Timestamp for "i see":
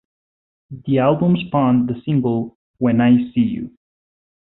3.01-3.41